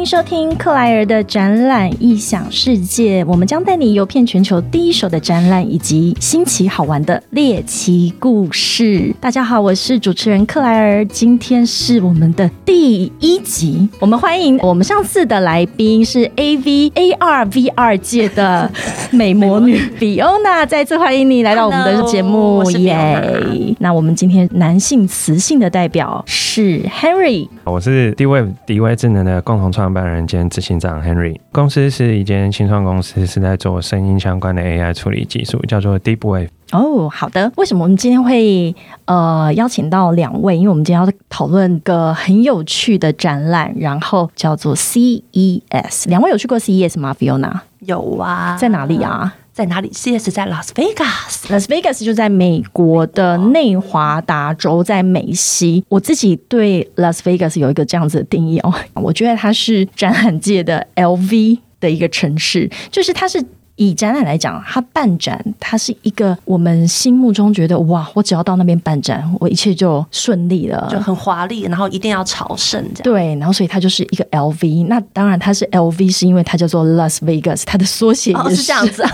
[0.00, 9.14] 迎收听克莱尔的展览异想世界，我们将带你游遍全球第一手的展览以及新奇好玩的猎奇故事。
[9.20, 18.72] 大家好，我是主持人克莱尔，今天是我们的第一集，我们欢迎我们上次的来宾是 A V A R V R 界的
[19.10, 23.76] 美魔女 Fiona，再次欢迎你来到我们的节目耶！
[23.78, 31.36] 那我们今天男性雌性的代表是 Henry，我是 D Wave 迪威智能的共同创办人兼执行长 Henry。
[31.52, 36.48] 公司是一间新创公司，是在做声音相关的 AI 处理技术，叫做 Deep Wave。
[36.72, 37.50] 哦，好的。
[37.56, 38.74] 为什么我们今天会
[39.06, 40.56] 呃邀请到两位？
[40.56, 46.08] 因为我们今天要讨论个很有趣的展览，然后叫做 CES。
[46.08, 49.34] 两位有去过 CES 吗？Fiona 有啊，在哪里啊？
[49.52, 51.46] 在哪里？CS 在 Las Vegas。
[51.48, 55.84] Las Vegas 就在美国的内华达州，在美西。
[55.88, 63.44] 我自己对 Las Vegas 有一个这样子的定义哦，我觉得它是展览界的 LV 的一个城市，就是它是。
[63.80, 73.02] 以展览来讲，它办展，它是一个我们心目中觉得哇，我只要到那边办展，我一切就顺利了，就很华丽，然后一定要朝圣这样。
[73.02, 74.86] 对，然后所以它就是一个 LV。
[74.86, 79.02] 那当然它是 LV，是因为它叫做 Las Vegas，它的缩写也哦，是这样子。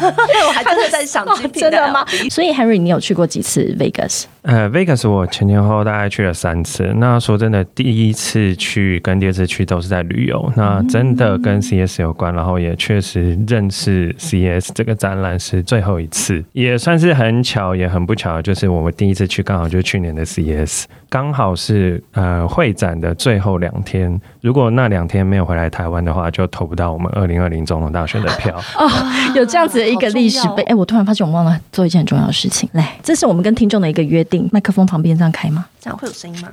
[0.48, 2.04] 我还真的在想真的吗？
[2.28, 4.24] 所以 Henry，你有去过几次 Vegas？
[4.42, 6.92] 呃，Vegas 我前前后后大概去了三次。
[6.96, 10.52] 那说真的，第一次去跟第二次去都是在旅游。
[10.56, 14.55] 那真的跟 CS 有关，然后也确实认识 CS。
[14.60, 24.20] 这个展览是最后一次，也算是很巧，也很不巧，就是我们第一次去刚好就是去年的 CES，刚好是呃会展的最后两天。
[24.40, 28.56] 如果那两天没有回来台湾的话，就投不到我们二零二零总统大选的票。
[28.78, 28.88] 哦，
[29.34, 30.62] 有这样子的一个历史碑。
[30.64, 32.68] 哎，我突然发现我忘了做一件很重要的事情。
[32.72, 34.48] 来，这是我们跟听众的一个约定。
[34.52, 35.66] 麦克风旁边这样开吗？
[35.80, 36.48] 这样会有声音吗？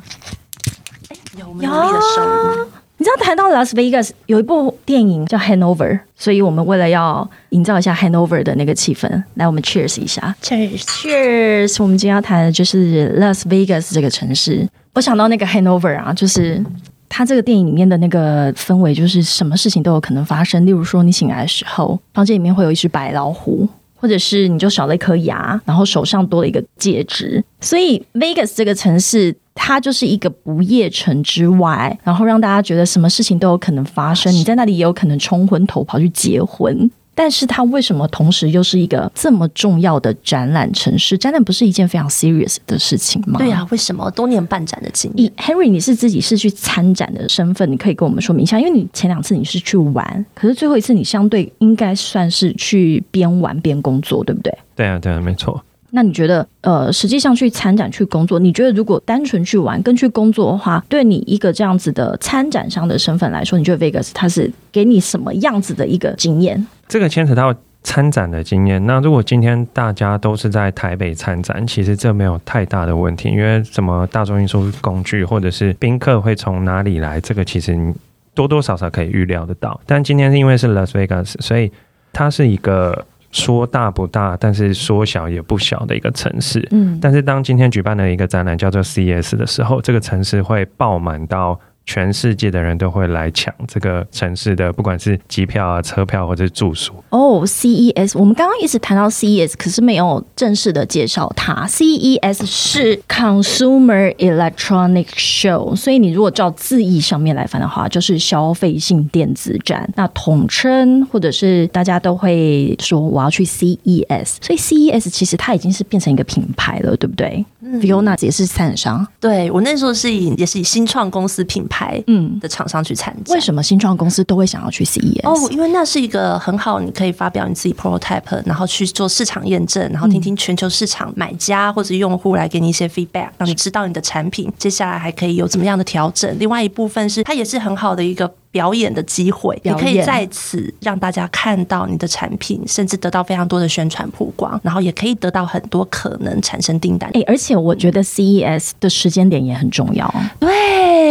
[1.35, 2.67] 哎，有我们努力的。
[2.97, 11.81] 你知道谈到 Las Vegas 有一部电影叫 Hanover，所以我们为了要营造一下 Hanover 的那个气氛，来我们 Cheers 一下，Cheers，Cheers。
[11.81, 14.67] 我们今天要谈的就是 Las Vegas 这个城市。
[14.93, 16.63] 我想到那个 Hanover 啊，就是
[17.09, 20.65] 它这个电影里面的那个氛围，就是什么事情都有可能发生。
[20.65, 23.67] 例如说，你醒来的时候，房间里面会有一只白老虎。
[23.95, 34.33] 或者是你就少了一颗牙，然后手上多了一个戒指，所以 Vegas 这个城市，它就是一个不夜城之外，然后让大家觉得什么事情都有可能发生。
[34.33, 41.15] 你在那里也有可能冲昏头跑去结婚，但是它为什么同时又是一个这么重要的展览城市？
[41.15, 43.37] 展览不是一件非常 serious 的事情吗？
[43.37, 54.57] 对啊，为什么多年办展的经验？Henry，你是自己是去参展的身份，你可以跟我们说明一下，因为你前两次你是去玩，可是最后一次你相对应该算是去边玩边工作，对不对？
[54.75, 55.63] 对啊，对啊，没错。
[55.95, 66.65] 那你觉得，呃，实际上去参展去工作，你觉得如果单纯去玩跟去工作的话，对你一个这样子的参展商的身份来说，你觉得 Vegas 它是给你什么样子的一个经验？
[66.87, 68.83] 这个牵扯到参展的经验。
[68.87, 77.93] 那如果今天大家都是在台北参展，其实这没有太大的问题，因为什么大众运输工具或者是宾客会从哪里来，这个其实你
[78.33, 79.79] 多多少少可以预料得到。
[79.85, 81.71] 但今天是因为是 Las Vegas，所以
[82.11, 83.05] 它是一个。
[83.33, 86.65] 说大不大，但是说小也不小的一个城市。
[86.71, 91.59] 嗯，但是当今天举办了一个展览叫做 CES 的时候，这个城市会爆满到。
[91.85, 96.93] 全世界的人都会来抢这个城市的，不管是机票啊、车票或者是住宿。
[97.09, 101.67] 哦，CES，我们刚刚一直谈到 CES，可是没有正式的介绍它。
[101.67, 109.91] CES 是 Consumer Electronic Show，所以你如果照字义上面来翻的话，就是消费性电子展。
[109.95, 117.45] 那统称或者是大家都会说我要去 CES，所以 CES 其实它已经是变成一个品牌了，对不对
[117.81, 121.72] ？Fiona 也是参展商，对我那时候是以也是以新创公司品牌。
[121.73, 125.27] 牌嗯的厂商去参展，为什么新创公司都会想要去 CES？
[125.27, 136.37] 哦，因为那是一个很好，你可以发表你自己 prototype，然后去做市场验证，然后听听全球市场买家或者用户来给你一些 feedback，让你知道你的产品接下来还可以有怎么样的调整。
[136.37, 138.31] 另外一部分是它也是很好的一个。
[138.53, 147.09] 表演的机会，你可以在此让大家看到你的产品，甚至得到非常多的宣传曝光，然后也可以得到很多可能产生订单。
[147.15, 150.07] 哎，而且我觉得 CES 的时间点也很重要，
[150.39, 150.51] 对，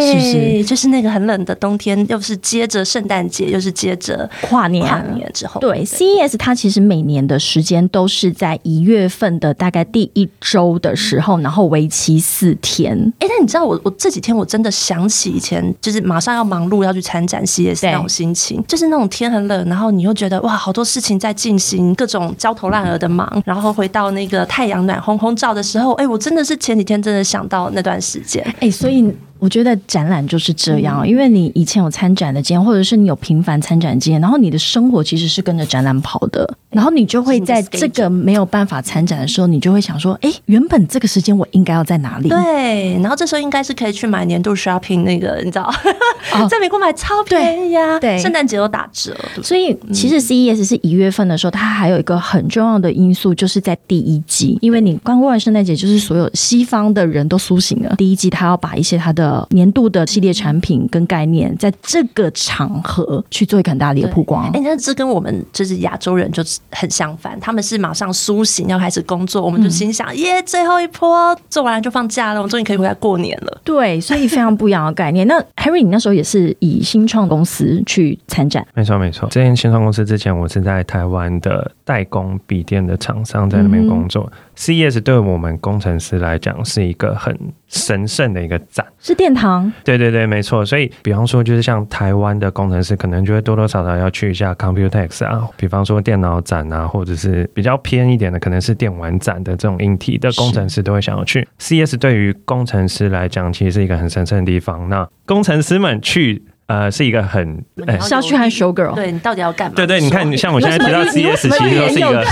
[0.06, 0.64] 是不是？
[0.64, 12.96] 就是那个很冷的冬天，又是接着圣诞节，又是接着跨年，跨年之后，对 CES 它其实每年的时间都是在一月份的大概第一周的时候，然后为期四天。
[13.18, 17.26] 哎，那你知道我我这几天我真的想起以前，就是马上要忙碌要去参。
[17.32, 29.10] 展示也是那种心情，就是那种天很冷，然后你又觉得哇，好多事情在进行，各种焦头烂额的忙，然后回到那个太阳暖烘烘照的时候，哎，我真的是前几天真的想到那段时间，哎，所以
[29.42, 42.28] 我觉得展览就是这样，因为你以前有参展的经验，或者是你有频繁参展经验，然后你的生活其实是跟着展览跑的，然后你就会在这个没有办法参展的时候，你就会想说，哎，原本这个时间我应该要在哪里？
[42.28, 45.68] 对，然后这时候应该是可以去买年度 shopping 那个，你知道，
[46.48, 49.12] 在美国买超便宜啊，对，圣诞节都打折，
[49.42, 64.50] 所以其实 CES 是一月份的时候，它还有一个很重要的因素，就是在第一季，因为你刚过完圣诞节，就是所有西方的人都苏醒了，第一季他要把一些他的年度的系列产品跟概念，在这个场合去做一个很大的一个曝光。
[64.52, 73.60] 哎，那这跟我们就是亚洲人就很相反，他们是马上苏醒要开始工作，我们就心想耶，最后一波做完了就放假了，我们终于可以回来过年了。
[73.64, 75.26] 对，所以非常不一样的概念。
[75.26, 78.66] 那 Harry，你那时候也是以新创公司去参展？
[78.74, 79.28] 没错，没错。
[79.30, 84.30] 这间新创公司之前，我是在台湾的代工笔电的厂商，在那边工作。
[84.56, 87.36] CES 对我们工程师来讲是一个很
[87.68, 89.72] 神圣的一个展，是殿堂。
[89.84, 90.64] 对对对，没错。
[90.64, 101.46] 所以，比方说，就是像台湾的工程师，可能就会多多少少要去一下 Computex 啊，比方说电脑展啊，或者是比较偏一点的，可能是电玩展的这种硬体的工程师都会想要去。
[101.58, 104.88] CES 对于工程师来讲，其实是一个很神圣的地方。
[104.88, 106.42] 那工程师们去。
[106.66, 107.62] 呃，是一个很
[108.00, 109.74] 是要去看 show girl，对你到底要干嘛？
[109.76, 112.24] 对对，你看，像我现在提到 CS，其实都是一个，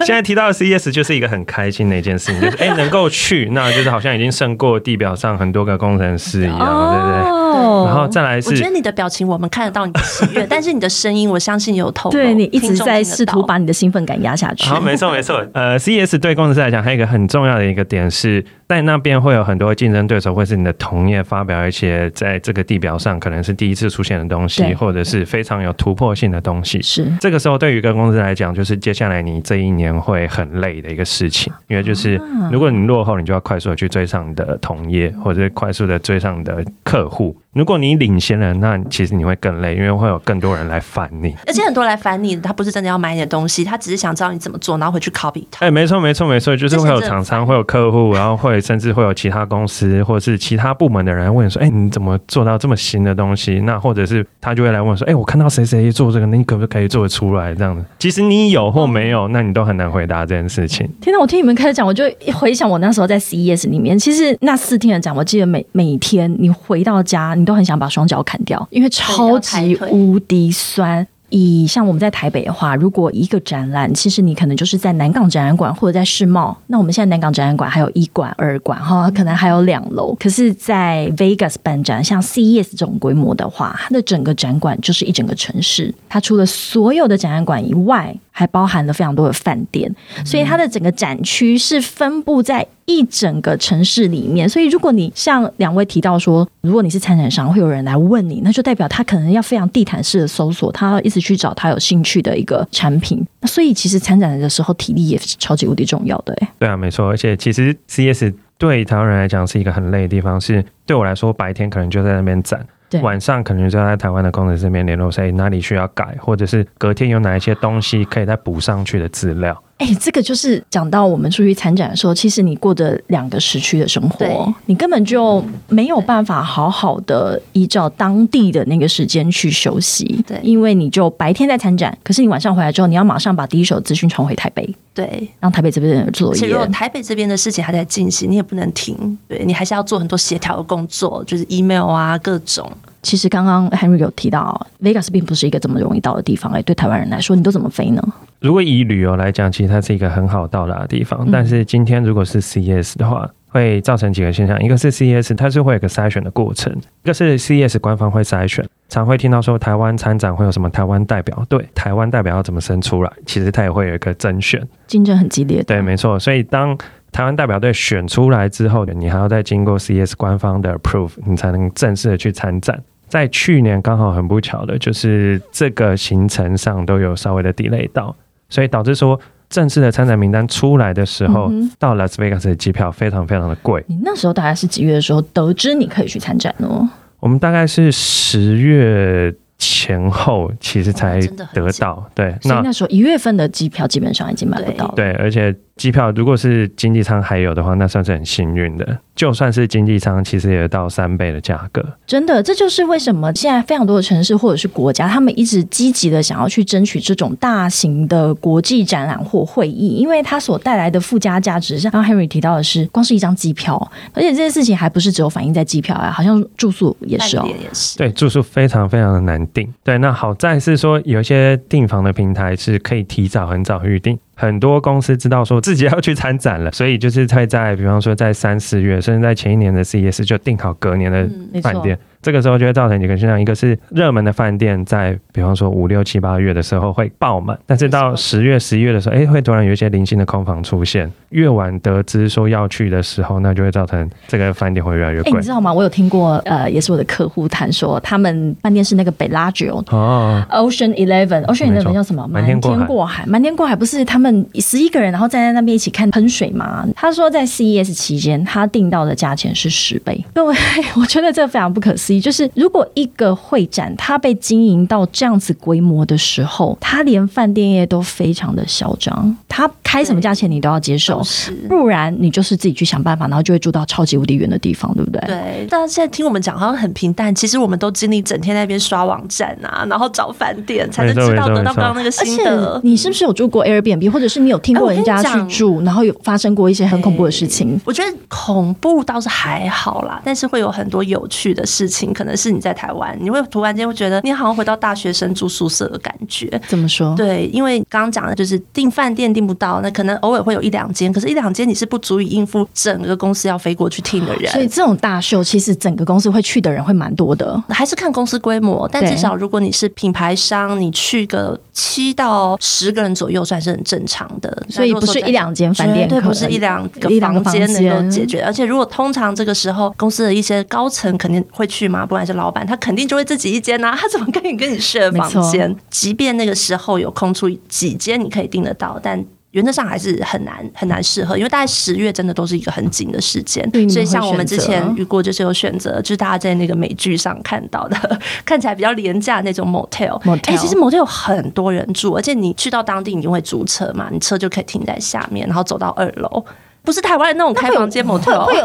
[0.04, 7.37] 现在提到 CS 就是一个很开心的一件事情，就是哎，能够去，那就是好像已经胜过地表上很多个工程师一样，对不对？
[7.86, 14.68] 然后再来是，我觉得你的表情我们看得到你的喜悦， 但是你的声音我相信有透，对你一直在试图把你的兴奋感压下去。
[14.68, 15.44] 好，没错没错。
[15.54, 18.44] 呃，CS 对工程师来讲，还有一个很重要的一个点是。
[18.68, 26.78] 在那边会有很多竞争对手，或是你的同业发表一些在这个地表上可能是第一次出现的东西，或者是非常有突破性的东西。
[26.82, 32.20] 是这个时候，对于一个公司来讲，就是接下来你这一年会很累的一个事情，因为就是
[32.52, 37.34] 如果你落后，你就要快速的去追上你的同业，或者快速的追上你的客户。
[37.54, 41.34] 如果你领先了，那其实你会更累，因为会有更多人来烦你。
[41.46, 45.66] 而且很多来烦你，他不是真的要买你的东西，他只是想知道你怎么做，然后回去 copy 他。
[45.66, 60.88] 哎，没错，没错，没错，就是会有厂商，会有客户，然后会甚至会有其他公司或者是其他部门的人问说：“哎，你怎么做到这么新的东西？”那或者是他就会来问说：“哎，我看到谁谁做这个，那你可不可以做得出来？”这样子，其实你有或没有，那你都很难回答这件事情。
[61.00, 62.04] 天哪，我听你们开始讲，我就
[62.34, 68.18] 回想我那时候在 CES 里面，其实那四天的讲，我记得每每天你回到家，你都很想把双脚。
[68.28, 71.06] 砍掉，因为超级无敌酸。
[71.30, 76.56] 以像我们在台北的话，如果一个展览，其实你可能就是在南港展览馆或者在世贸。
[76.66, 80.14] 那我们现在南港展览馆还有一馆、二馆哈，可能还有两楼。
[80.18, 85.94] 可是，在 Vegas 办展，像 CES 这种规模的话，它的整个展馆就是一整个城市。
[86.08, 89.94] 它除了所有的展览馆以外，还包含了非常多的饭店，
[90.24, 94.48] 所以它的整个展区是分布在一整个城市里面。
[94.48, 103.24] 所以，如果你像两位提到说，如果你是参展商，会有人来问你，那就代表他可能要非常地毯式的搜索，他要一直去找他有兴趣的一个产品。
[103.40, 106.34] 那所以，其实参展的时候体力也是超级无敌重要的。
[106.40, 107.06] 哎，对啊，没错。
[107.06, 112.66] 而且，其实 CS 对台湾人来讲是一个很累的地方，是对我来说，白天可能就在那边展。
[113.02, 119.62] 晚上可能就在台湾的工程师这边联络，谁哪里需要改，或者是隔天有哪一些东西可以再补上去的资料。
[119.78, 130.22] 哎，这个就是讲到我们出去参展的时候，其实你过着两个时区的生活，你根本就没有办法好好的依照当地的那个时间去休息。
[130.26, 134.68] 对，因为你就白天在参展，可是你晚上回来之后，你要马上把第一手资讯传回台北。
[134.92, 136.34] 对，让台北这边的人做。
[136.34, 139.16] 其实，如果台北这边的事情还在进行，你也不能停。
[139.28, 142.68] 对你还是要做很多协调的工作，就是 email 啊，各种。
[143.00, 146.52] 其实刚刚 Henry 有提到，Vegas 并不是一个这么容易到的地方。
[146.52, 148.02] 哎，对台湾人来说，你都怎么飞呢？
[148.40, 151.28] 如果以旅游来讲，其实它是一个很好到达的地方。
[151.30, 154.62] 但是今天如果是 CES 的话，会造成几个现象。
[154.62, 158.64] 一个是 CES 它是会有个筛选的过程，一个是 CES 官方会筛选。
[158.88, 163.12] 常会听到说台湾参展会有什么台湾代表队，台湾代表要怎么生出来？
[163.26, 165.62] 其实它也会有一个甄选，竞争很激烈。
[165.64, 166.18] 对，没错。
[166.18, 166.76] 所以当
[167.10, 172.80] 台湾代表队选出来之后，你还要再经过 CES 官方的 approve，你才能正式的去参展。
[173.08, 178.14] 在去年刚好很不巧的，就是这个行程上都有稍微的 delay 到，
[178.48, 183.84] 所以导致说正式的参展名单出来的时候，到 Las Vegas 的机票非常非常的贵。
[183.88, 186.90] 你那时候大概是几月的时候得知你可以去参展呢？
[187.20, 189.34] 我们大概是十月。
[189.78, 191.20] 前后其实才
[191.52, 194.94] 得到，对，那那时候一月份的机票基本上已经买不到了。
[194.96, 198.98] 对，而且机票如果是经济舱还有的话，那算是很幸运的。
[199.14, 201.84] 就算是经济舱，其实也到三倍的价格。
[202.06, 213.76] 真的，这就是为什么现在非常多的城市或者是国家，他们一直积极的想要去争取这种大型的国际展览或会议，因为它所带来的附加价值，像刚 Henry 提到的是，光是一张机票，
[214.12, 217.44] 而且这件事情还不是只有反映在机票啊，好像住宿也是哦。
[217.46, 219.67] 也是对，住宿非常非常的难订。
[219.84, 224.18] 对，那好在是说有一些订房的平台是可以提早很早预订。
[224.34, 231.28] 很多公司知道说自己要去参展了，所以就是会在，比方说在三四月，甚至在前一年的 CES 就订好隔年的
[231.60, 231.98] 饭店。
[232.20, 241.10] 这个时候就会造成几个现象，一个是热门的饭店在，比方说五六七八月的时候会爆满，但是到十月十一月的时候，哎，会突然有一些零星的空房出现。
[241.30, 245.32] 越晚得知说要去的时候，那就会造成这个饭店会越来越贵。
[245.32, 245.72] 你知道吗？
[245.72, 252.26] 我有听过，呃，也是我的客户谈说，他们饭店是那个 Bellagio 哦，Ocean Eleven，Ocean Eleven 叫什么？
[252.28, 256.86] 瞒天过海，瞒天过海不是他们十一个人，然后站在那边一起看喷水吗？
[256.96, 260.24] 他说在 CES 期间，他订到的价钱是十倍。
[260.32, 260.56] 各位，
[260.98, 262.20] 我觉得这非常不可思议。
[262.20, 271.22] 就是如果一个会展它被经营到这样子规模的时候，它连饭店业都非常的嚣张，它开什么价钱你都要接受，
[271.68, 275.20] 不然你就是自己去想办法，然后就会住到超级无敌远的地方，对不对？
[275.26, 275.66] 对。
[275.70, 282.80] 但现在听我们讲好像很平淡，其实我们都经历整天那边刷网站啊，然后找饭店，才能知道得到刚刚那个心得。
[282.84, 287.80] 你是不是有住过 Airbnb，或者是你有听过人家去住，然后有发生过一些很恐怖的事情？
[287.84, 292.48] 我觉得恐怖倒是还好啦，但是会有很多有趣的事情，可能是。
[292.48, 296.48] 你在台湾，你会突然间会觉得你好像回到大学生住宿舍的感觉。
[296.66, 297.14] 怎么说？
[297.14, 304.50] 对，因为刚刚讲的就是订饭店订不到，那可能偶尔会有一两间，可是一两间你是不足以应付整个公司要飞过去听的人。
[304.50, 308.88] 所以这种大秀，其实整个公司会去的人会蛮多的，还是看公司规模。
[308.90, 314.66] 但至少如果你是品牌商，你去个七到十个人左右，算是很正常的。
[314.68, 317.08] 所以不是一两间饭店，对，不是一两个
[317.42, 318.42] 房间能够解决。
[318.42, 325.74] 而且如果通常这个时候公司的一些高层肯定会去嘛，不管是老板，他肯定就会自己一间呐， 他怎么可以跟你 share 房间？
[325.90, 333.68] 即便那个时候有空出几间，你可以订得到，但原则上还是很难很难适合，因为大概十月真的都是一个很紧的时间。
[333.88, 340.20] 所以像我们之前遇过，就是有选择，就是大家在那个美剧上看到的， 看起来比较廉价那种 motel。
[340.44, 346.44] 哎，其实 motel 很多人住，而且你去到当地，你就会租车嘛，你车就可以停在下面，然后走到二楼。
[346.88, 348.62] 不是台湾的那种开房间模特，会有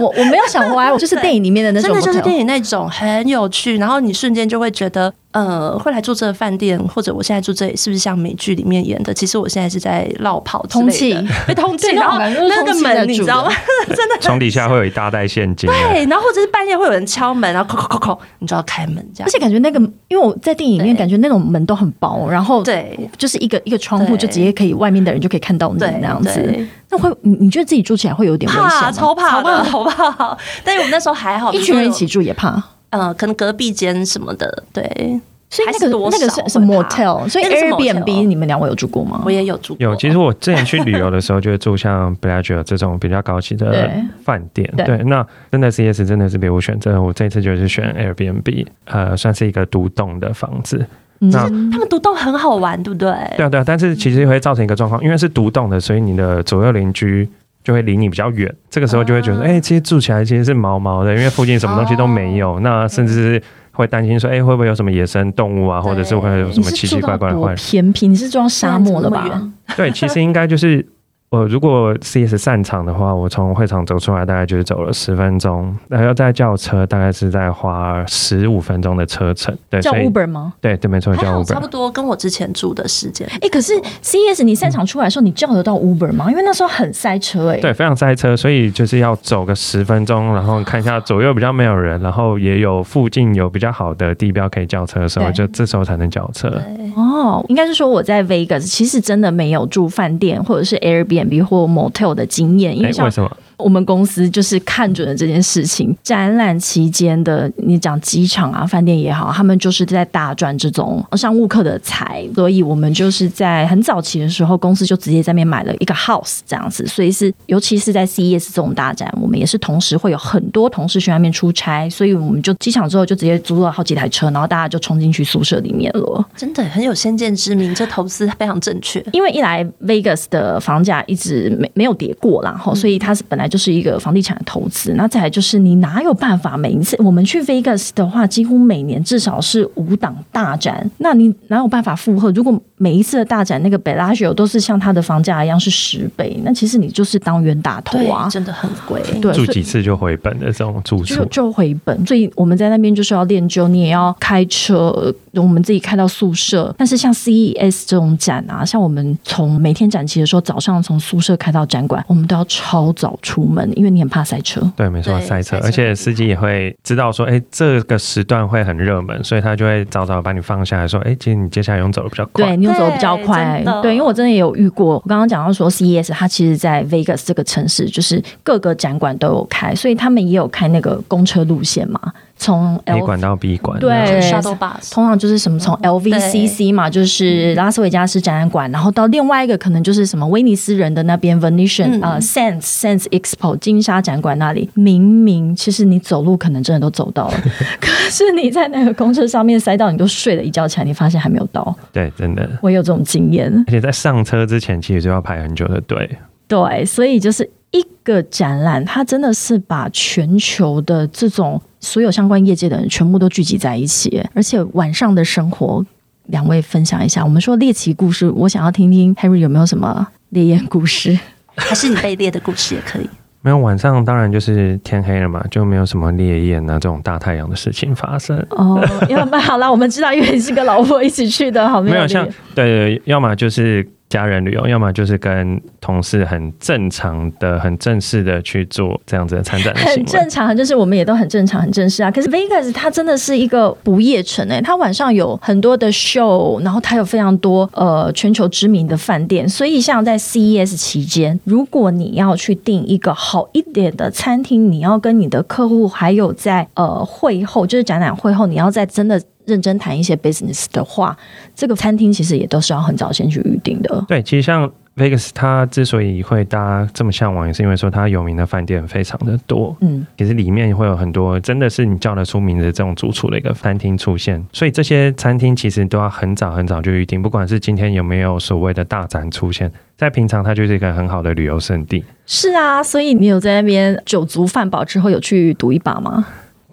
[0.00, 5.14] 我我没有想歪，就是电影里面的那种，真的就是电影那种很有趣，然后你瞬间就会觉得。
[5.34, 9.12] 呃，会来住这个饭店，或者我现在住这里，是不是像美剧里面演的？
[9.12, 11.12] 其实我现在是在绕跑通气，
[11.44, 13.50] 被通气， 然后那个门你知道吗？
[13.88, 15.68] 真的，床底下会有一大袋现金。
[15.68, 19.26] 对，然后或者是半夜会有人敲门，然后叩叩叩叩，你就要开门这样。
[19.26, 26.68] 而且感觉那个，因为我在电影里面感觉那种门都很薄，然后对，就是一个一个窗户就直接可以外面的人就可以看到你那样子。
[26.90, 30.38] 那会你你觉得自己住起来会有点危险超怕的，好怕。
[30.62, 32.62] 但是我们那时候还好，一群人一起住也怕。
[32.94, 35.20] 呃，可能隔壁间什么的，对。
[35.50, 39.22] 所以那个那个是是 motel，所以 Airbnb 你们两位有住过吗？
[39.24, 39.76] 我也有住。
[39.78, 43.88] 有，其实我之前去旅游的时候，就会住像 Bellagio 这种比较高级的
[44.24, 44.68] 饭店。
[44.78, 47.00] 对，那真的 CS 真的是别无选择。
[47.00, 50.84] 我这次就是选 Airbnb，呃，算是一个独栋的房子。
[51.20, 53.10] 那他们独栋很好玩，对不对？
[53.36, 53.64] 对啊，对啊。
[53.64, 57.28] 但是其实会造成一个状况，因为是独栋的，所以你的左右邻居
[57.64, 58.54] 就会离你比较远。
[58.70, 62.60] 这个时候就会觉得，哎，其实住起来其实是毛毛的，因为附近什么东西都没有。
[62.60, 63.42] 那甚至是。
[63.76, 67.40] 会担心说，哎，会不会有什么野生动物啊，或者是会有什么奇奇怪怪的？
[67.40, 69.28] 坏偏僻，你是装沙漠了吧？
[69.76, 70.86] 对，其实应该就是。
[71.30, 79.52] 我如果 CS 散场的话，我从会场走出来大概就是走了十分钟，然后再叫车大概是在花十五分钟的车程。
[79.68, 80.52] 对，叫 Uber 吗？
[80.60, 81.44] 对对，没错，叫 Uber。
[81.44, 83.28] 差不多跟我之前住的时间。
[83.40, 86.30] 哎，可是 CS 你散场出来的时候，你叫得到 Uber 吗？
[86.30, 87.58] 因为那时候很塞车，哎。
[87.58, 96.48] 对，非常塞车，所以就是要走个十分钟，然后看一下左右比较没有人，然后也有附近有比较好的地标可以叫车的时候，就这时候才能叫车。
[96.94, 101.23] 哦，应该是说我在 Vegas 其实真的没有住饭店或者是 Airbnb。
[101.42, 103.36] 或 motel 的经验，因为为什么？
[103.56, 105.96] 我们公司就是看准了这件事情。
[106.02, 116.86] 展览期间的，你讲机场啊、饭店也好，他们就是在大赚这种商务客的财，所以我们就是在很早期的时候，公司就直接在那边买了一个 house 这样子。
[116.86, 126.28] 所以是，尤其是在 CES 这种大展，我们也是同时会有很多同事去那边出差，所以我们就机场之后就直接租了好几台车，然后大家就冲进去宿舍里面了。
[126.36, 129.04] 真的很有先见之明，这投资非常正确。
[129.12, 133.43] 因为一来 Vegas 的房价一直没没有跌过，然后所以它是本来。
[133.44, 142.30] 来就是一个房地产的投资，那再来就是你哪有办法每一次我们去 Vegas 的话，几乎每年至少是五档大展，那你哪有办法负荷？
[142.32, 149.00] 如果每一次的大展那个 Bellagio 都是像它的房价一样是十倍，那其实你就是当冤大头啊，真的很贵。
[149.20, 156.74] 对，住几次就回本的这种住宿就就回本，所以我们在那边就是要练就，你也要开车，我们自己开到宿舍。
[156.76, 164.60] 但是像 CES 这种展啊，像我们从每天展期的时候，早上从宿舍开到展馆，我们都要超早出门，因为你很怕塞车。
[164.76, 172.46] 对，没错，塞车，而且司机也会知道说，哎，这个时段会很热门，所以他就会早早把你放下来说，哎，其实你接下来用走的比较快。
[172.46, 173.62] 对，你用走的比较快。
[173.82, 174.94] 对因为我真的也有遇过。
[174.94, 182.00] 我刚刚讲到说，CES 它其实在 Vegas 这个城市，就是各个展馆都有开，所以他们也有开那个公车路线嘛，
[182.36, 192.00] 从 A 馆到 B 馆，对这样 shuttle bus，通常就是什么从 LVCC 嘛，就是拉斯维加斯展览馆，然后到另外一个可能就是什么威尼斯人的那边 Venetian 嗯。
[192.02, 197.34] 呃 Sense Sense Expo 金沙展馆那里，明明其实你走路可能真的都走到了，
[197.80, 201.74] 可是你在那个公车上面塞到，你都睡了一觉起来，你发现还没有到。
[201.90, 202.46] 对，真的。
[202.60, 206.18] 我有这种经验，而且在上车之前，其实就要排很久的队。
[206.46, 215.82] 对，所以就是一个展览，它真的是把全球的这种所有相关业界的人全部都聚集在一起，而且晚上的生活，
[216.26, 217.24] 两位分享一下。
[217.24, 221.18] 我们说猎奇故事，我想要听听 Harry 有没有什么猎艳故事？
[221.62, 223.08] 还是你被猎的故事也可以。
[223.42, 228.34] 没有晚上，当然就是天黑了嘛，就没有什么烈焰啊这种大太阳的事情发生。
[228.50, 240.30] 哦，要不 好了，我们知道，因为你是跟老婆一起去的，好有没有像对对，要么就是家人旅游，要么就是跟同事很正常的、很正式的去做这样子的参展很正。
[240.30, 242.10] 常，就是我们也都很正常、很正式啊。
[242.10, 259.20] 可是 Vegas 它真的是一个不夜城哎、它晚上有很多的 show，然后它有非常多呃全球知名的饭店，所以像在 CES 期间，如果你要去订一个好一点的餐厅，你要跟你的客户还有在呃会后，就是展览会后，你要在真的。
[259.46, 261.16] 认真谈一些 business 的话，
[261.54, 264.04] 这个餐厅其实也都是要很早先去预定的。
[264.08, 269.76] 对，其实像 Vegas，它之所以会大家这么向往，也是因为说它有名的饭店非常的多。
[269.80, 282.04] 嗯，其实里面会有很多真的是你叫得出名字的这种主厨的一个餐厅出现，所以这些餐厅其实都要很早很早就预定，不管是今天有没有所谓的大展出现，在平常它就是一个很好的旅游胜地。
[282.24, 286.24] 是啊，所以你有在那边酒足饭饱之后有去赌一把吗？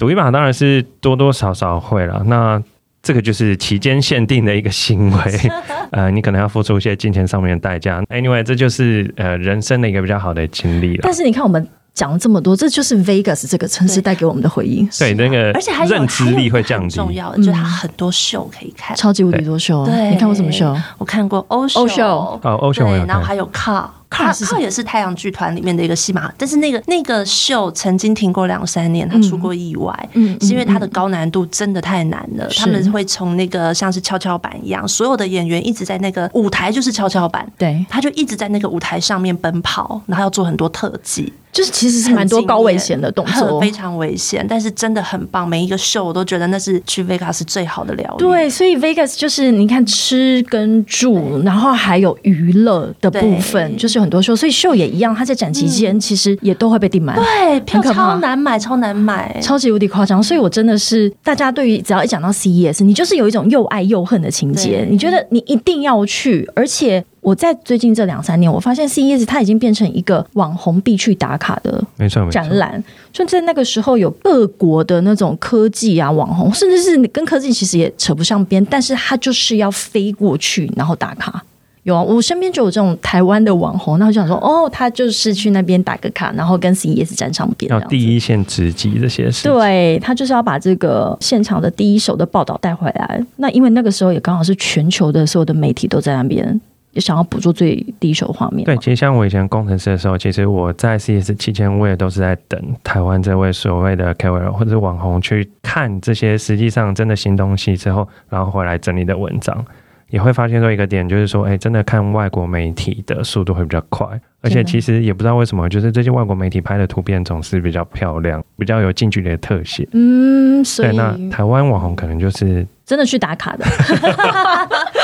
[0.02, 2.60] 赌一把当然是多多少少会了，那
[3.04, 5.18] 这个就是期间限定的一个行为，
[5.94, 8.02] 呃，你可能要付出一些金钱上面的代价。
[8.10, 11.14] Anyway，这就是呃人生的一个比较好的经历了但。
[11.14, 16.96] 是你看，我们讲了这么多，这就是 Vegas 这个城市带给我们的回应，对，那个而且还有认知力会降低。
[16.96, 18.98] 重要的，就是它很多秀可以看。
[18.98, 19.86] 超级无敌多秀。
[19.86, 20.76] 对你看过什么秀？
[20.98, 23.86] 我看过欧欧秀哦欧秀我有对，然后还有 Car。
[24.12, 32.48] 么 Car 也是太阳剧团里面的一个戏码，但是那个那个秀曾经停过两三年，他出过意外，嗯是因为他的高难度真的太难了。
[32.58, 43.72] 他们会从那个像是跷跷板一样，所有的演员一直在那个舞台就是跷跷板，对，他就一直在那个舞台上面奔跑，然后要做很多特技，就是其实是蛮多高危险的动作非。
[43.72, 45.48] 常危险，但是真的很棒。
[45.48, 48.20] 每一个秀我都觉得那是去 Vegas 最好的疗愈。
[48.20, 57.16] 对，所以 Vegas 就是你看吃跟住，然后还有娱乐的部分，就是很多秀，所以秀也一样，它在展期间其实也都会被订满。
[57.16, 59.40] 对，超难买，超难买。
[59.42, 72.28] 超级无敌夸张，所以我真的是大家对于只要一讲到 CES，你就是有一种又爱又恨的情节，你觉得你一定要去，而且我在最近这两三年，我发现 CES 它已经变成一个网红必去打卡的没错。
[72.32, 81.44] 展览，就在那个时候有各国的那种科技啊网红，甚至是你跟科技其实也扯不上边，但是他就是要飞过去然后打卡。
[81.84, 87.72] 有啊，我身边就有这种台湾的网红，那我就想说，哦，他就是去那边打个卡，然后跟 CES 站上边。
[87.72, 89.48] 要第一线直击这些事。
[89.48, 93.26] 对他就是要把这个现场的第一手的报道带回来。
[93.38, 98.64] 那因为那个时候也刚好是全球的所有的媒体都在那边，也想要捕捉最第一手的画面。
[98.66, 109.66] 对，其实像我以前工程师的时候，其实我在 CS 期间，我也都是在等台湾这位所谓的 KOL 或者是网红去看这些实际上真的新东西之后，然后回来整理的文章，
[110.10, 114.08] 也会发现说一个点，就是说，哎，真的看外国媒体的速度会比较快，
[114.42, 119.88] 而且其实也不知道为什么，就是这些外国媒体拍的图片总是比较漂亮，比较有近距离的特写。
[119.94, 123.64] 嗯，所对，以那台湾网红可能就是真的去打卡的，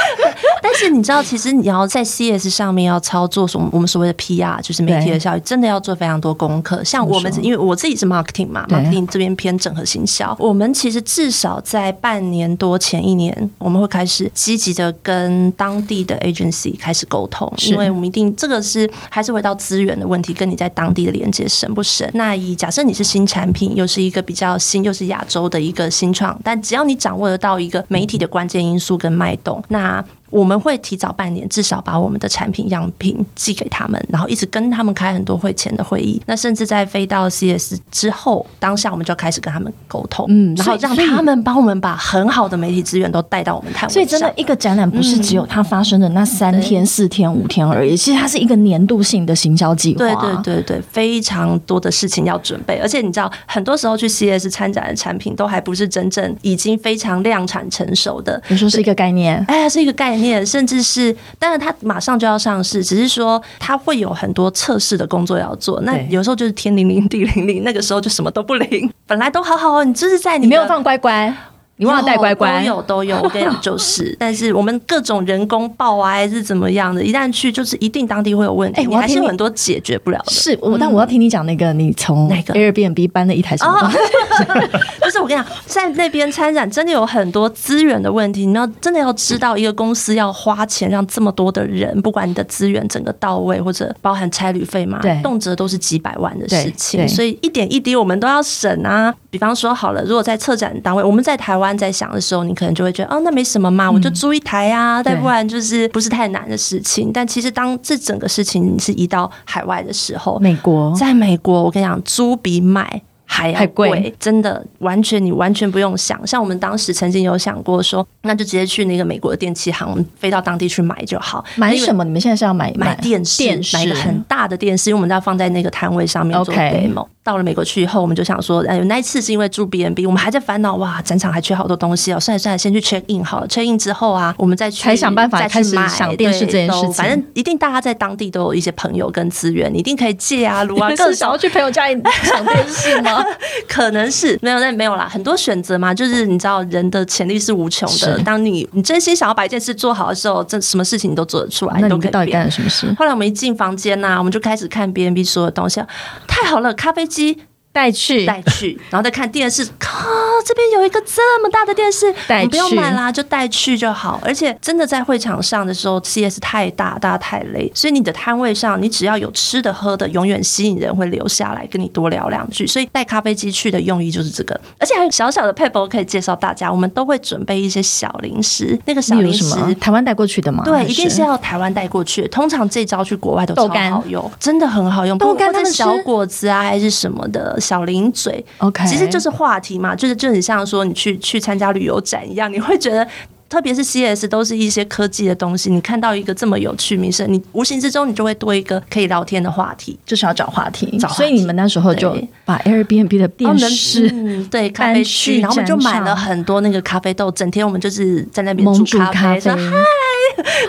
[0.80, 3.68] 但是你知道，其实你要在 CS 上面要操作什么？
[3.72, 6.84] 我们所谓的 PR，就是媒体的效益，真的要做非常多功课。
[6.84, 22.10] 像我们，因为我自己是 marketing 嘛，marketing 这边偏整合行销，我们其实至少在半年多前一年，我们会开始积极的跟当地的 agency 开始沟通，因为我们一定这个是还是回到资源的问题，跟你在当地的连接深不深。
[22.14, 36.22] 那以假设你是新产品，又是一个比较新，又是亚洲的一个新创，但只要你掌握得到一个媒体的关键因素跟脉动，那我们会提早半年，至少把我们的产品样品寄给他们，然后一直跟他们开很多会前的会议。
[36.26, 43.90] 那甚至在飞到 CS 之后，当下我们就开始跟他们沟通，嗯，然后让他们帮我们把很好的媒体资源都带到我们台湾。
[43.90, 50.00] 所以，真的一个展览不是只有它发生的那三天、四天、五天而已，其实它是一个年度性的行销计划。
[50.00, 50.14] 对
[50.44, 58.42] 对对对，非常多的事情要准备，而且你知道，很多时候去 CS 参展的产品都还不是真正已经非常量产成熟的。
[58.50, 59.42] 你说是一个概念？
[59.48, 60.17] 哎，是一个概念。
[60.46, 65.82] 甚至是，当然它马上就要上市，只是说它会有很多测试的工作要做。
[65.82, 68.92] 那有时候就是天灵灵地灵灵，那个时候就什么都不灵。
[69.06, 71.34] 本来都好好哦，你就是在你没有放乖乖。
[71.78, 72.60] 你忘了带乖乖？
[72.60, 80.32] 都有都有，我跟你讲 就是，但是我们各种人工爆啊，还是怎么样的，一旦去就是一定当地会有问题，你还是很多解决不了的。
[80.32, 83.92] 是，我但我要听你讲那个，你从那个 Airbnb 搬了一台什么？
[85.02, 99.14] 就是我跟你讲，在那边参展真的有很多资源的问题，你要真的要知道，一个公司要花钱让这么多的人，不管你的资源整个到位，或者包含差旅费嘛，对，动辄都是几百万的事情，所以一点一滴我们都要省啊。
[99.38, 102.48] 比方说好了，如果在策展单位，我们在台湾在想的时候。
[102.48, 107.12] 你可能就会觉得哦，那没什么嘛，我就租一台啊，再不然就是不是太难的事情。
[107.14, 113.02] 但其实当这整个事情你是移到海外的时候，美国，在美国，我跟你讲，租比买。
[113.30, 116.26] 还要贵，真的完全你完全不用想。
[116.26, 121.44] 像我们当时曾经有想过说，那就直接去那个美国的电器行，我们飞到当地去买就好。
[121.56, 122.04] 买什么？
[122.04, 123.44] 你们现在是要买买电视？
[123.74, 127.06] 买一个很大的电视，因为我们要放在那个摊位上面做 demo。
[127.22, 132.20] 到了美国去以后，我们就想说，哎，那一次是因为住 B N B，我们还在烦恼哇，展场还缺好多东西哦。
[132.20, 133.48] 算了算了，先去 check in 好了。
[133.50, 136.94] check in 之后啊，我们再去才想办法开始想电视这件事情。
[136.94, 140.90] 反正一定大家在当地都有一些朋友跟资源，你一定可以借啊，撸啊。
[140.96, 143.17] 是想要去朋友家里抢电视吗？
[143.70, 144.08] 可能。
[144.10, 148.18] 是没有，那没有啦，很多选择嘛，就是你知道人的潜力是无穷的。
[148.20, 151.80] 当你你真心想要把一件事做好的时候，这什么事情你都做得出来。
[151.80, 152.88] 那你到底干了什么事？
[152.98, 155.82] 后来我们一进房间呐，我们就开始看 B N B 所有东西，
[156.28, 157.44] 太好了，咖啡机。
[157.78, 159.64] 带去带去，然后再看电视。
[159.78, 160.10] 靠，
[160.44, 162.12] 这边有一个这么大的电视，
[162.42, 164.20] 你不用买啦，就带去就好。
[164.24, 172.66] 而且真的在会场上的时候，CS 太大，大家太累，所以你的摊位上，你只要有吃的喝的，永远吸引人会留下来跟你多聊两句。
[172.66, 176.72] 所以带咖啡机去的用意就是这个，而且还有小小的配博可以介绍大家。
[176.72, 180.64] 我们都会准备一些小零食，那个小零食台湾带过去的吗？
[180.66, 182.28] 对，一定是要台湾带过去。
[182.30, 185.16] 通常这招去国外都超好用，真的很好用。
[185.20, 187.60] 豆干或者小果子啊，还是什么的。
[187.68, 193.06] 小零嘴，OK，其实就是话题嘛，就是就很像说你去去参加旅游展一样，你会觉得，
[193.50, 200.98] 特别是 CS 都是一些科技的东西，你看到一个这么有趣名声，你无形之中你就会多一个可以聊天的话题，就是要找话题。
[201.10, 204.10] 所以你们那时候就把 Airbnb 的电视
[204.50, 209.60] 对咖啡区，然后我们就买了很多那个咖啡豆，整天我们就是在那边煮咖啡，说嗨，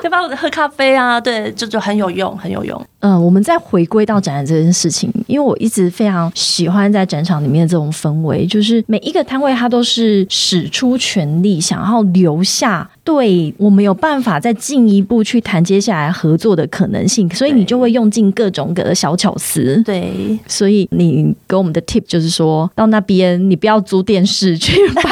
[0.01, 0.19] 对吧？
[0.37, 2.87] 喝咖啡啊，对，就就很有用，很有用。
[3.01, 12.89] 嗯，我们再回归到展览这件事情，因为我一直非常喜欢在展场里面的这种氛围，就是每一个摊位它都是使出全力想要留下。
[13.09, 19.83] 对我们有办法再进一步去谈接下来合作的可能性，所以你就会用尽各种各的小巧思。
[19.83, 25.05] 对，所以你给我们的 tip 就是说到那边你不要租电视去办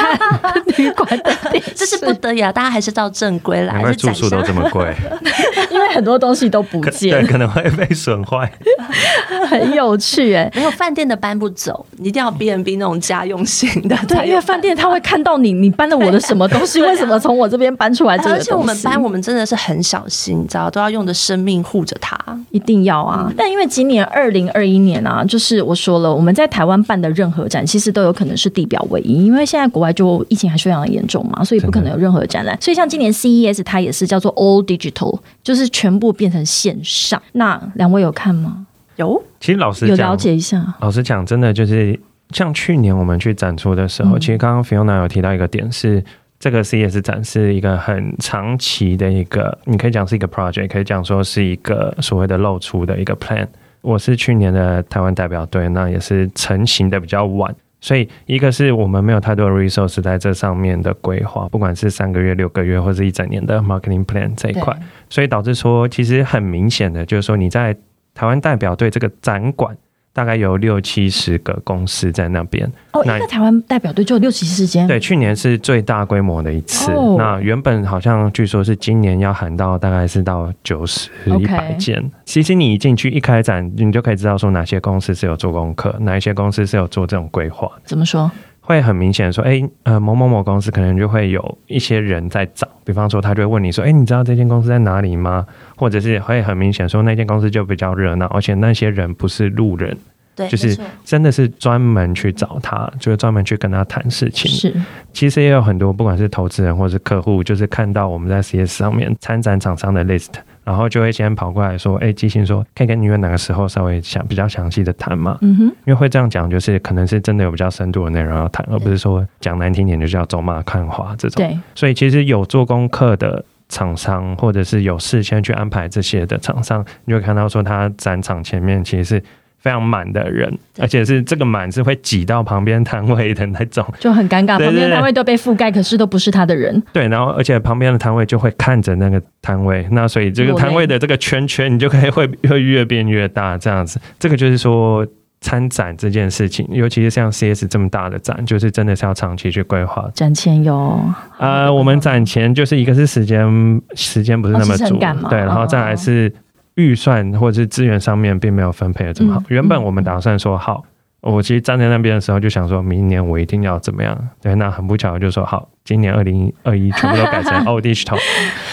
[0.77, 3.81] 旅馆的电视，这是不得已啊，大家还是照正规来。
[3.81, 4.95] 因为住宿都这么贵，
[5.71, 8.51] 因为很多东西都不见，对，可能会被损坏。
[9.49, 13.97] 很有趣哎，没有饭店的搬不走，一定要 B N B 那种家用型的。
[14.07, 17.86] 对，因为饭店他会看到你，你搬了我的 什么东西，为什么从我这边搬？
[17.93, 22.17] 出来，而且我们班我们真的是很小心，你知道，都要用着生命护着它，
[22.51, 23.31] 一定要啊！
[23.37, 32.57] 但因为今年二零二一年啊，就是我说了，我们在台湾办的任何展，其实都有可能是地表唯一，因为现在国外就疫情还是非常的严重嘛，所以不可能有任何展览。
[32.61, 37.21] 所以像今年 CES 它也是叫做 All Digital，就是全部变成线上。
[37.33, 38.65] 那两位有看吗？
[38.95, 40.75] 有，其实老师有了解一下。
[40.79, 41.99] 老实讲，真的就是
[42.31, 46.03] 像去年我们去展出的时候，其实刚刚 Fiona 有提到一个点是。
[46.39, 53.47] 这个 CES 展是一个很长期的一个，你可以讲是一个 project，可以讲说是一个所谓的露出的一个 plan。
[53.81, 57.55] 我是去年的台湾代表队，那也是成型的比较晚。
[57.79, 64.75] 所以一个是我们没有太多的 resource 在这上面的规划，不管是三个月、六个月或者一整年的 marketing plan 这一块，
[65.09, 67.75] 所以导致说其实很明显的就是说你在
[68.13, 69.75] 台湾代表队这个展馆。
[70.17, 72.67] 大概有六七十个公司在那边。
[72.93, 74.87] 哦，那个台湾代表队就有六七十间。
[74.87, 76.91] 对，去年是最大规模的一次。
[77.19, 82.03] 那原本好像据说是今年要喊到大概是到九十一百件。
[82.25, 87.71] 其实你一进去一开展，你就可以知道说哪些公司是有做功课，哪一些公司是有做这种规划。
[87.85, 88.31] 怎么说？
[88.67, 95.47] 会很明显说，哎，呃，某某某公司可能就会有一些人在找，比方说他就会问你说，哎，你知道这间公司在哪里吗？
[95.77, 99.97] 或者是会很明显说那间公司就比较热闹，而且那些人不是路人，
[100.35, 104.51] 对，就是真的是专门去找他，就是专门去跟他谈事情。
[104.51, 104.75] 是，
[105.13, 110.33] 其实也有很多不管是投资人或是客户，就是看到我们在 CS 上面参展厂商的 list。
[110.67, 115.37] 然后就会先跑过来说：“哎，基信说可以跟你约哪个时候稍微详比较详细的谈嘛？
[115.39, 121.41] 嗯哼，因为会这样讲，就是可能是真的有比较深度的内容要谈，而不是说讲难听点就叫走马看花这种。
[121.47, 129.23] 对，所以其实有做功课的厂商，或者是有事先去安排这些的厂商，你会看到说他展场前面其实是。
[129.59, 134.57] 非常满的人，而且是这个满是会挤到旁边摊位的那种， 就很尴尬。
[134.57, 136.81] 旁边摊位都被覆盖，可是都不是他的人。
[136.93, 143.99] 对，然后而且旁边的摊位就会看着那个摊位，那所以这个摊位的这个圈圈，你就可以会会越变越大，这样子。
[144.19, 145.05] 这个就是说
[145.41, 150.09] 参展这件事情，尤其是像 CS 这么大的展，就是真的是要长期去规划。
[150.13, 150.99] 展前有
[151.39, 154.97] 呃，我们展前就是一个是时间，时间不是那么足，
[155.29, 156.31] 对，然后再来是。
[156.77, 159.43] 预算或者是资源上面并没有分配的这么好。
[159.49, 160.83] 原本我们打算说好，
[161.31, 164.17] 我其实站在那边的时候就想说，明年我一定要怎么样？
[164.41, 165.67] 对，那很不巧就说好。
[165.83, 168.17] 今年二零二一全部都改成 all Digital。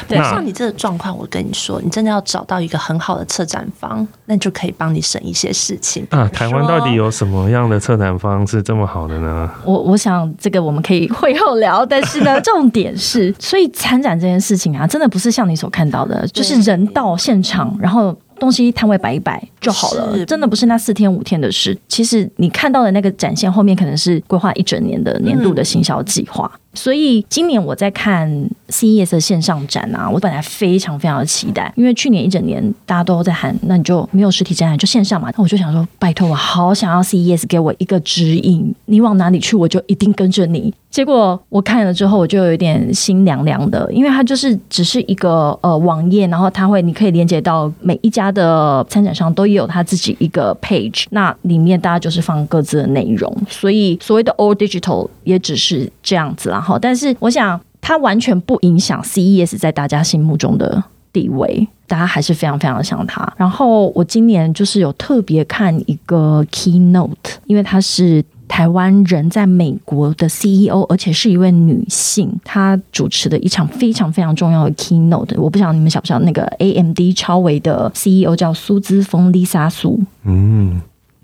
[0.08, 6.28] 对，像你这个状况，我跟你说，你真的要找到一个很好的策展方，那就可以帮你省一些事情啊。
[6.32, 9.48] 台湾到底有什么样的策展方是这么好的呢？
[9.64, 18.16] 我我想这个我们可以会后聊，但是呢， 重点是，所以参展这件事情啊，真的不是像你所看到的，就是人到现场，然后。
[18.40, 21.76] 东西摊位摆一摆就好了，真的不是那四天五天的事。
[21.88, 26.50] 其实你看到的那个展现后面，可能是规划一整年的年度的行销计划。
[26.76, 28.28] 所以今年我在看
[28.68, 35.30] CES 的线上展啊，我本来非常非常的期待，因为去年一整年大家都在喊，那你就没有实体展览就线上嘛。
[35.36, 40.74] 那我就想说，拜托我好想要 CES 给我一个指引，你往哪里去，我就一定跟着你。
[40.90, 56.60] 结果我看了之后，我就有点心凉凉的，因为它就是只是一个呃网页，然后它会你可以连接到每一家的参展商都有他自己一个 page，那里面大家就是放各自的内容，所以所谓的 all digital 也只是这样子啦。
[56.60, 63.32] 哈，但是我想它完全不影响 CES 在大家心目中的地位，大家还是非常非常的想它。
[63.36, 67.10] 然后我今年就是有特别看一个 keynote，
[67.46, 68.24] 因为它是。
[68.54, 75.34] 台湾人在美国的 CEO，而且是一位女性，她主持的一场非常非常重要的 keynote。
[75.36, 80.00] 我不晓得你们晓不晓得那个 AMD 超维的 CEO 叫苏姿峰 Lisa 苏。
[80.24, 80.80] 嗯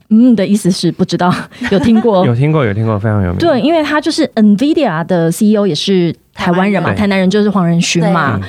[0.08, 1.32] 嗯的意思是不知道，
[1.70, 2.26] 有听过？
[2.26, 3.38] 有听过，有听过，非常有名。
[3.38, 8.40] 对，因为他就是 NVIDIA 的 CEO，也是台湾人嘛，台南人就是黄仁勋嘛。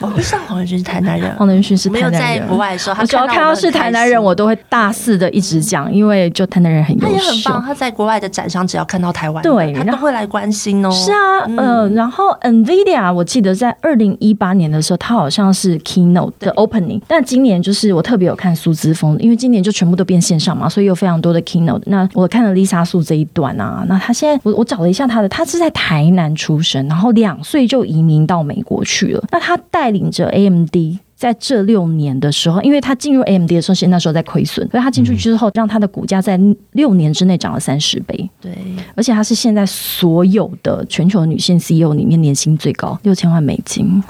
[0.00, 2.12] 我不知道黄仁勋是台南人，黄仁勋是台南人。
[2.12, 7.08] 没有在国外的时候，他只要看到是台南人，我都会大肆的一直讲，因为就台南人很优秀。
[7.08, 10.90] 他也很棒，他在国外的展商只要看到台湾，对，他都会来关心哦。
[10.92, 21.82] 是啊，嗯，然后 Nvidia，我记得在二零一八年的时候，他好像是 Keynote 的 Opening，但今年就是我特别有看苏姿峰，因为今年就全部都变线上嘛，所以有非常多的 Keynote。
[21.86, 29.24] 那我看了 Lisa 苏这一段啊，那他现在我我找了一下他的，他是在台南出生，然后两岁就移民到美国去了。
[29.32, 30.58] 那他带领着 AM。
[30.70, 36.38] D 在这六年的时候，因为他进入 AMD 的时候，是那时候在亏损，所以他进去之后，让他的股价在
[36.72, 38.30] 六年之内涨了三十倍。
[38.40, 38.52] 对，
[38.94, 44.02] 而且他是现在所有的全球女性 CEO 里面年薪最高，六千万美金。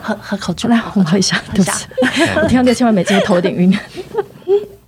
[0.00, 1.42] 喝喝口酒，来我喝一下。
[1.52, 1.86] 对不起，
[2.40, 3.76] 我听到六千万美金，头有点晕。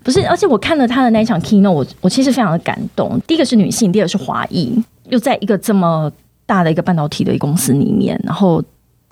[0.02, 3.20] 不是，而且我看了他的那一场 keynote，我我其实非常的感动。
[3.26, 4.72] 第一个是女性，第二个是华裔，
[5.08, 6.10] 又在一个这么
[6.44, 8.62] 大的一个半导体的公司里面，然后。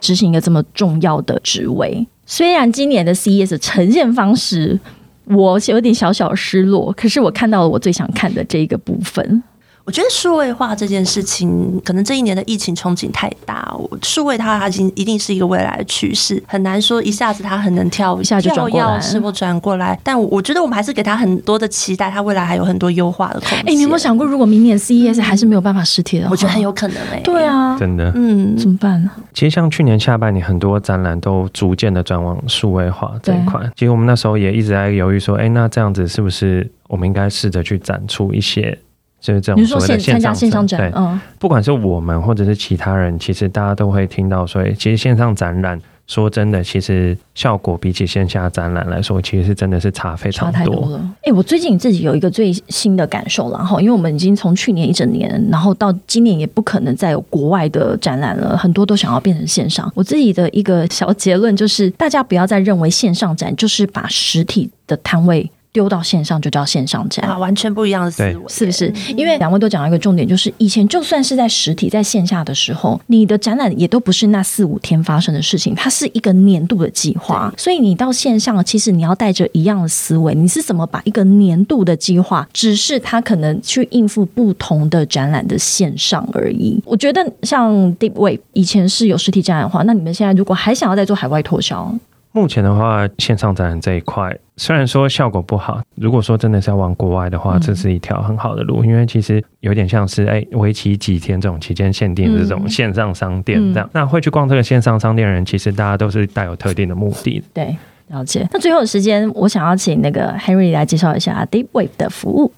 [0.00, 4.78] 执行一个这么重要的职位，虽然今年的 CES 呈现方式
[5.24, 9.42] 我有点小小失落，可是我看到了我最想看的这一个部分。
[9.86, 19.98] 我觉得数位化这件事情，可能这一年的疫情冲击太大，我数位它它已经一定是一个未来的趋势，很难说一下子它很能跳一下就转过来，是或转过来。
[20.02, 23.58] 但我觉得我们还是给它很多的期待，它未来还有很多优化的空间。
[23.60, 27.20] 哎，你有没有想过，如果明年 CES 还是没有办法实体的，我觉得很有可能哎。
[27.20, 29.10] 对啊，真的，嗯，怎么办呢？
[29.34, 33.60] 其实像去年下半年，很多展览都逐渐的转往数位化这一块。
[33.76, 38.78] 其实我们那时候也一直在犹豫说，哎，那这样子是不是我们应该试着去展出一些？
[39.24, 51.10] 就是这种所谓的线上线上展，对，嗯，不管是我们或者是其他人，其实大家都会听到说，其实线上展览，说真的，其实效果比起线下展览来说，其实是真的是差非常多了。
[51.22, 59.90] 哎，我最近自己有一个最新的感受，然后因为我们已经从去年一整年，然后到今年也不可能再有国外的展览了，很多都想要变成线上。
[59.94, 65.50] 我自己的一个小结论就是，大家不要再认为线上展就是把实体的摊位。
[65.74, 68.90] 丢到线上就叫线上展啊，完全不一样的思维，是不是？
[69.16, 77.52] 因为两位都讲到一个重点，就是以前就算是在实体在线下的时候，你的展览也都不是那四五天发生的事情，它是一个年度的计划。
[77.58, 86.80] 所以你到线上，其实你要带着一样的思维，你是怎么把一个年度的计划，只是它可能去应付不同的展览的线上而已。
[86.86, 91.92] 我觉得像 Deep Wave 以前是有实体展览的话，那你们现在如果还想要再做海外拓销？
[92.36, 103.88] 目前的话，线上展览这一块虽然说效果不好，如果说真的是要往国外的话，这是一条很好的路，因为其实有点像是哎，为期几天这种期间限定的这种线上商店这样。
[103.92, 107.40] 那会去逛这个线上商店的人，其实大家都是带有特定的目的。
[107.52, 107.76] 对，
[108.08, 108.44] 了解。
[108.50, 112.52] 那最后的时间，我想要请那个 Henry 来介绍一下 Deep Wave 的服务。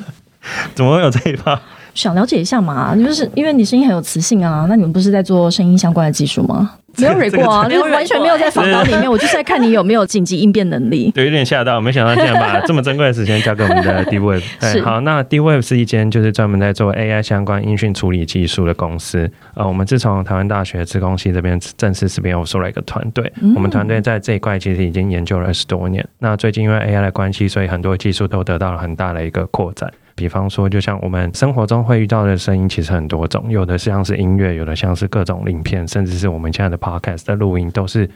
[0.76, 1.58] 怎么会有这一趴？
[1.94, 6.72] 想了解一下嘛，就是因为你声音很有磁性啊，那你们不是在做声音相关的技术吗？
[6.98, 11.10] 没有蕊过啊， 就完全没有在访稿里面， 我就是在看你有没有紧急应变能力。
[11.12, 14.42] 对，有点吓到，没想到竟然把这么珍贵的时间交给我们的 D Wave。
[14.60, 19.30] 对，好，那 D Wave 是一间就是专门在做 AI 相关音讯处理技术的公司。
[19.54, 26.06] 呃，我们自从台湾大学资工系这边正式识别我收了一个团队，我们团队在这一块其实已经研究了二十多年。
[26.18, 29.92] 那最近因为 AI 的关系，所以很多技术都得到了很大的一个扩展。
[30.16, 38.08] 比方说，就像我们生活中会遇到的声音，其实很多种，有的像是音乐，有的像是各种影片，甚至是我们现在的 podcast 的录音，都是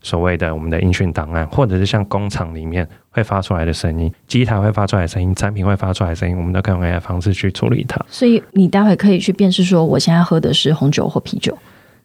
[0.00, 8.00] 所谓的我们的音讯档案，或者是像工厂里面会发出来的声音，机台会发出来的声音，产品会发出来的声音，我们都可以用 AI 方式去处理它。
[8.08, 11.58] 所以你待会可以去辨识说，我现在喝的是红酒或啤酒。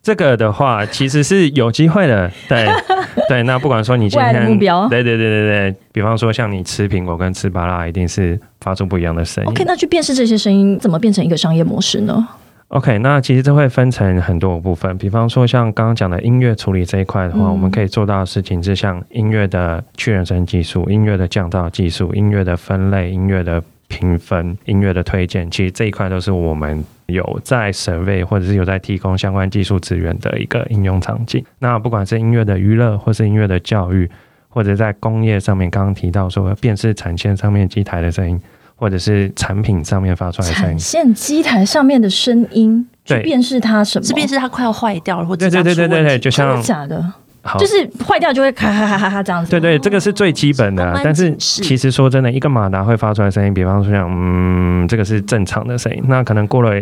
[0.03, 2.67] 这个的话，其实是有机会的，对
[3.29, 3.41] 对。
[3.43, 9.49] 那不管说你今天目标，对对对对对，比方说像你吃苹果跟吃巴拉，一定是发出不一样的声音。
[9.49, 12.27] OK，那去辨识这些声音，怎么变成一个商业模式呢
[12.67, 23.63] ？OK，那其实这会分成很多部分，比方说像刚刚讲的音乐处理这一块的话，我们可以做到的事情是像音乐的去人声技术、音乐的降噪技术、音乐的分类、音乐的。
[23.89, 31.43] 评分音乐的推荐，其实这一块都是我们有在 survey 或者是有在提供相关技术资源的一个应用场景。
[31.59, 34.09] 那不管是音乐的娱乐，或是音乐的教育，
[34.49, 38.39] 或者在工业上面，刚刚提到说辨识产线上面机台的声音，
[38.75, 44.05] 或者是产品上面发出来的声音，产线机台上面的声音，去辨识它什么？
[44.05, 47.13] 是辨识它快要坏掉了，或者对对对对对，就像假的。
[47.60, 49.51] 就是坏掉就会咔咔咔咔咔这样子。
[49.51, 50.99] 对对，这个是最基本的。
[51.03, 56.03] 但是其实说真的，一个马达会发出来声音，比方说像嗯，这个是正常的声音。
[56.08, 56.82] 那可能过了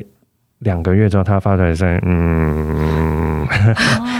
[0.59, 3.47] 两个月之后，它发出来声音，嗯。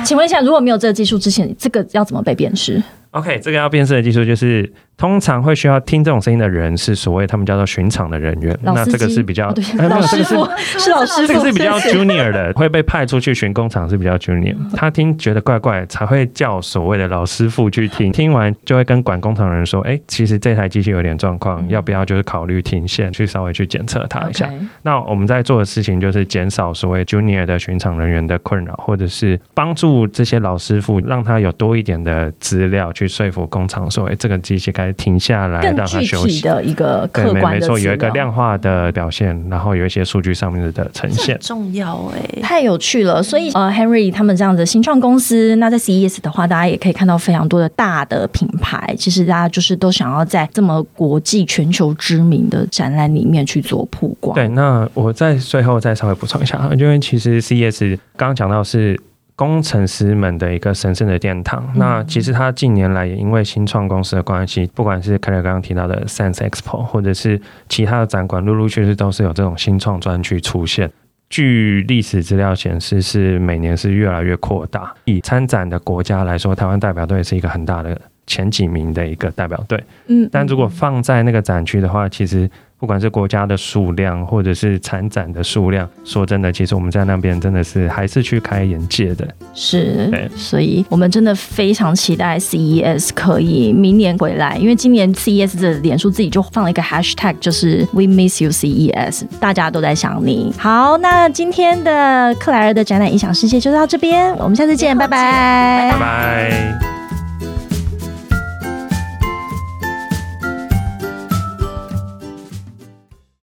[0.04, 4.70] 请问一下，如果没有这个技术之前，这个要怎么被辨识？OK，这个要辨识的技术就是，
[5.02, 8.56] 通常会需要听这种声音的人是所谓他们叫做巡场的人员。
[8.62, 9.48] 那这个是比较，
[9.90, 14.56] 老师傅是老师傅，这个是比较 junior 的，会被派出去巡工厂是比较 junior。
[14.76, 18.12] 他听觉得怪怪，才会叫所谓的老师傅去听。
[18.12, 24.48] 听完就会跟管工厂的人说：“哎，其实这台机器有点状况，要不要就是考虑停线，去稍微去检测它一下？”
[24.84, 32.94] 那我们在做的事情就是减少所谓 junior 的巡场人员的困扰，或者是帮助这些老师傅，让他有多一点的资料。
[32.94, 43.22] 去说服工厂说：“哎，这个机器该停下来，让它休息的一个客观的没错，有一个量化的表现，然后有一些数据上面的呈现，重要哎，太有趣了。
[43.22, 48.94] 所以呃，Henry 他们这样的新创公司，那在 CES 的话，大家也可以看到非常多的大的品牌。
[48.98, 54.36] 其实大家就是都想要在这么国际全球知名的展览里面去做曝光。
[54.36, 59.00] 对，那我在最后再稍微补充一下，因为其实 CES 刚刚讲到是。
[59.42, 61.68] 工程师们的一个神圣的殿堂。
[61.74, 70.92] 那其实它近年来也因为新创公司的关系，不管是凯尔刚刚提到的 Sense Expo，或者是其他的展馆，陆陆续续都是有这种新创专区出现。
[71.28, 74.94] 据历史资料显示，是每年是越来越扩大。
[75.06, 79.84] 以参展的国家来说，台湾代表队是一个很大的前几名的一个代表队。
[80.06, 82.48] 嗯，但如果放在那个展区的话，其实。
[82.82, 89.28] 不管是国家的数量，或者是参展的数量，说真的，其实我们在那边真的是还是去开眼界的。
[89.54, 100.52] 是对，所以我们真的非常期待 CES 可以明年回来，因为今年 CES 的脸书自己就放了一个 hashtag，就是 We Miss You CES，大家都在想你。
[100.58, 107.11] 好，那今天的克莱尔的展览影响世界就到这边，我们下次见，拜拜拜拜。